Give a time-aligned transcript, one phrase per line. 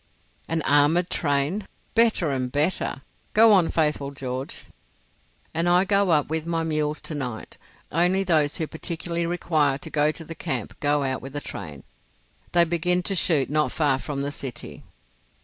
[0.47, 1.67] "An armoured train.
[1.93, 3.03] Better and better!
[3.35, 4.65] Go on, faithful George."
[5.53, 7.59] "And I go up with my mules to night.
[7.91, 11.83] Only those who particularly require to go to the camp go out with the train.
[12.53, 14.81] They begin to shoot not far from the city."